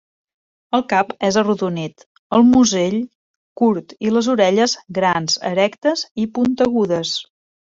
[0.77, 2.05] El cap és arrodonit,
[2.37, 2.95] el musell,
[3.63, 7.15] curt i les orelles, grans, erectes i puntegudes.